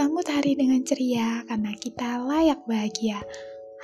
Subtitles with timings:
[0.00, 3.20] Sambut hari dengan ceria karena kita layak bahagia.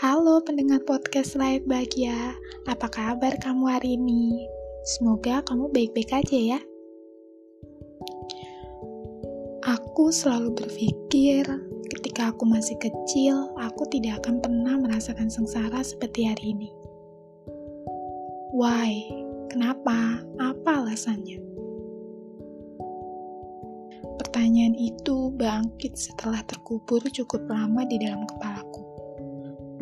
[0.01, 2.33] Halo pendengar podcast Layak Bahagia,
[2.65, 4.49] apa kabar kamu hari ini?
[4.97, 6.61] Semoga kamu baik-baik aja ya.
[9.69, 11.45] Aku selalu berpikir
[11.93, 16.73] ketika aku masih kecil, aku tidak akan pernah merasakan sengsara seperti hari ini.
[18.57, 19.05] Why?
[19.53, 20.25] Kenapa?
[20.41, 21.56] Apa alasannya?
[24.17, 28.83] Pertanyaan itu bangkit setelah terkubur cukup lama di dalam kepalaku.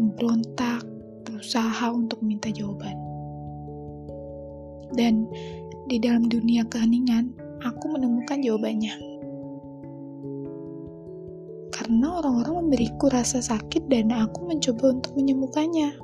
[0.00, 0.83] Memberontak,
[1.28, 2.97] berusaha untuk meminta jawaban.
[4.98, 5.28] Dan
[5.87, 8.95] di dalam dunia keheningan, aku menemukan jawabannya.
[11.75, 15.95] Karena orang-orang memberiku rasa sakit dan aku mencoba untuk menyembuhkannya.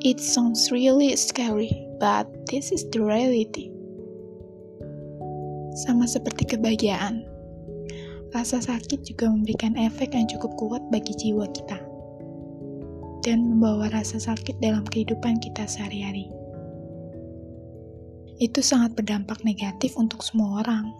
[0.00, 3.77] It sounds really scary, but this is the reality
[5.78, 7.22] sama seperti kebahagiaan.
[8.34, 11.78] Rasa sakit juga memberikan efek yang cukup kuat bagi jiwa kita
[13.22, 16.26] dan membawa rasa sakit dalam kehidupan kita sehari-hari.
[18.42, 20.90] Itu sangat berdampak negatif untuk semua orang.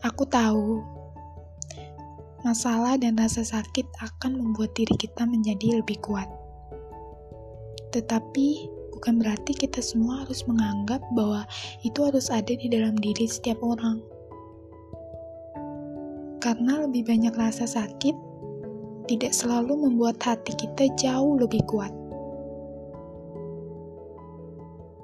[0.00, 0.80] Aku tahu
[2.40, 6.28] masalah dan rasa sakit akan membuat diri kita menjadi lebih kuat.
[7.92, 11.48] Tetapi bukan berarti kita semua harus menganggap bahwa
[11.80, 13.96] itu harus ada di dalam diri setiap orang.
[16.44, 18.12] Karena lebih banyak rasa sakit,
[19.08, 21.88] tidak selalu membuat hati kita jauh lebih kuat.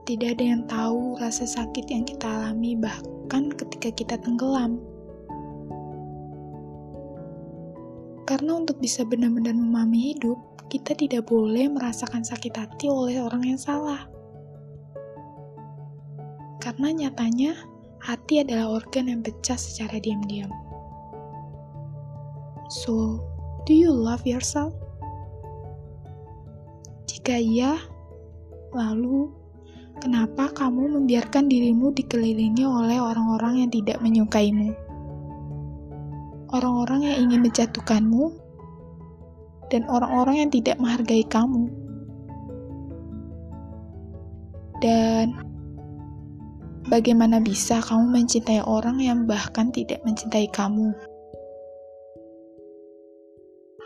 [0.05, 4.77] Tidak ada yang tahu rasa sakit yang kita alami, bahkan ketika kita tenggelam.
[8.29, 10.37] Karena untuk bisa benar-benar memahami hidup,
[10.67, 14.07] kita tidak boleh merasakan sakit hati oleh orang yang salah.
[16.59, 17.55] Karena nyatanya,
[18.03, 20.51] hati adalah organ yang pecah secara diam-diam.
[22.67, 23.23] So,
[23.63, 24.75] do you love yourself?
[27.07, 27.79] Jika iya,
[28.75, 29.31] lalu
[30.03, 34.75] kenapa kamu membiarkan dirimu dikelilingi oleh orang-orang yang tidak menyukaimu?
[36.51, 38.46] Orang-orang yang ingin menjatuhkanmu
[39.73, 41.67] dan orang-orang yang tidak menghargai kamu.
[44.79, 45.33] Dan
[46.87, 50.93] bagaimana bisa kamu mencintai orang yang bahkan tidak mencintai kamu?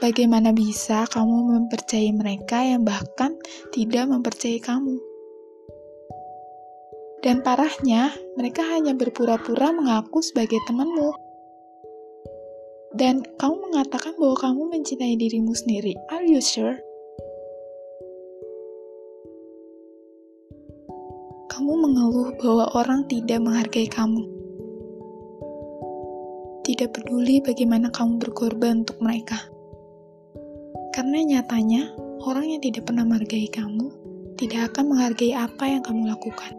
[0.01, 3.37] Bagaimana bisa kamu mempercayai mereka yang bahkan
[3.71, 4.97] tidak mempercayai kamu?
[7.21, 11.30] Dan parahnya, mereka hanya berpura-pura mengaku sebagai temanmu
[12.95, 15.95] dan kamu mengatakan bahwa kamu mencintai dirimu sendiri.
[16.11, 16.79] Are you sure?
[21.51, 24.25] Kamu mengeluh bahwa orang tidak menghargai kamu.
[26.67, 29.39] Tidak peduli bagaimana kamu berkorban untuk mereka.
[30.95, 31.91] Karena nyatanya,
[32.23, 34.01] orang yang tidak pernah menghargai kamu
[34.41, 36.57] tidak akan menghargai apa yang kamu lakukan.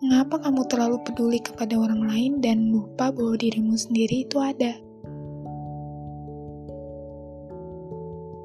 [0.00, 4.72] Mengapa kamu terlalu peduli kepada orang lain dan lupa bahwa dirimu sendiri itu ada?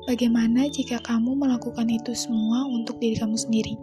[0.03, 3.79] Bagaimana jika kamu melakukan itu semua untuk diri kamu sendiri?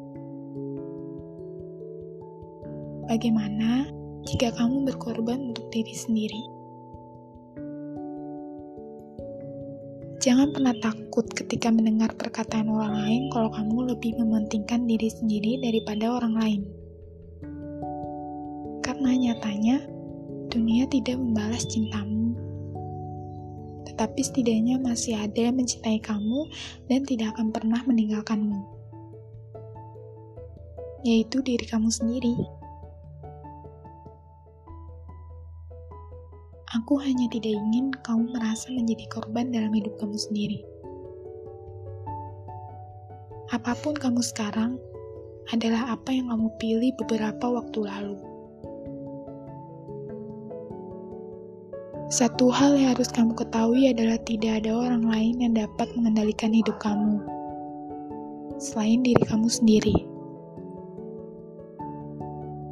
[3.08, 3.88] Bagaimana
[4.28, 6.44] jika kamu berkorban untuk diri sendiri?
[10.20, 16.20] Jangan pernah takut ketika mendengar perkataan orang lain kalau kamu lebih mementingkan diri sendiri daripada
[16.20, 16.81] orang lain.
[19.22, 19.78] Nyatanya,
[20.50, 22.34] dunia tidak membalas cintamu.
[23.86, 26.50] Tetapi setidaknya masih ada yang mencintai kamu
[26.90, 28.66] dan tidak akan pernah meninggalkanmu.
[31.06, 32.34] Yaitu diri kamu sendiri.
[36.82, 40.66] Aku hanya tidak ingin kamu merasa menjadi korban dalam hidup kamu sendiri.
[43.54, 44.82] Apa pun kamu sekarang
[45.54, 48.31] adalah apa yang kamu pilih beberapa waktu lalu.
[52.12, 56.76] Satu hal yang harus kamu ketahui adalah tidak ada orang lain yang dapat mengendalikan hidup
[56.76, 57.24] kamu
[58.60, 59.96] selain diri kamu sendiri.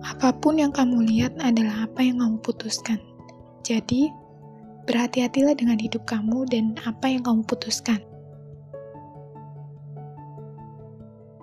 [0.04, 3.00] Apa pun yang kamu lihat adalah apa yang kamu putuskan.
[3.64, 4.12] Jadi,
[4.84, 8.04] berhati-hatilah dengan hidup kamu dan apa yang kamu putuskan.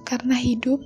[0.05, 0.77] Karena hidup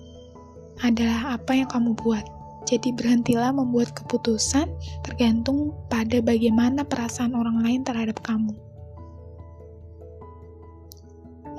[0.80, 2.24] adalah apa yang kamu buat.
[2.72, 4.72] Jadi berhentilah membuat keputusan
[5.04, 8.56] tergantung pada bagaimana perasaan orang lain terhadap kamu.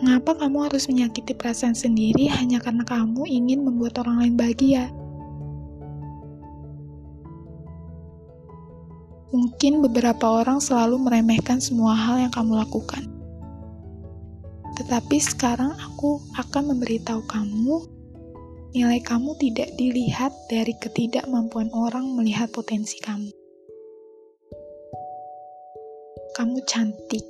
[0.01, 4.89] Mengapa kamu harus menyakiti perasaan sendiri hanya karena kamu ingin membuat orang lain bahagia?
[9.37, 13.05] Mungkin beberapa orang selalu meremehkan semua hal yang kamu lakukan.
[14.81, 17.85] Tetapi sekarang aku akan memberitahu kamu,
[18.73, 23.31] nilai kamu tidak dilihat dari ketidakmampuan orang melihat potensi kamu.
[26.33, 27.25] Kamu cantik,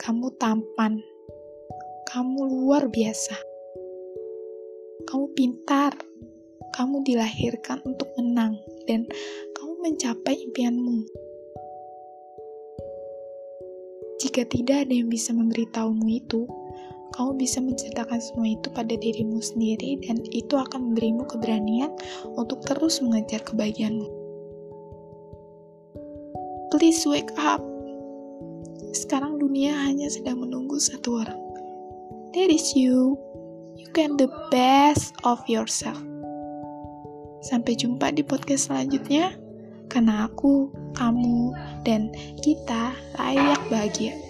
[0.00, 1.00] kamu tampan,
[2.08, 3.36] kamu luar biasa.
[5.06, 5.92] Kamu pintar,
[6.74, 8.56] kamu dilahirkan untuk menang,
[8.88, 9.06] dan
[9.86, 11.06] mencapai impianmu.
[14.18, 16.42] Jika tidak ada yang bisa memberitahumu itu,
[17.14, 21.94] kamu bisa menceritakan semua itu pada dirimu sendiri dan itu akan memberimu keberanian
[22.34, 24.08] untuk terus mengejar kebahagiaanmu.
[26.74, 27.62] Please wake up.
[28.90, 31.40] Sekarang dunia hanya sedang menunggu satu orang.
[32.34, 33.16] That is you.
[33.78, 36.00] You can the best of yourself.
[37.46, 39.38] Sampai jumpa di podcast selanjutnya
[39.86, 41.54] karena aku, kamu,
[41.86, 42.10] dan
[42.42, 44.25] kita layak bahagia.